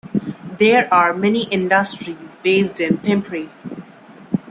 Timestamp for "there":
0.57-0.91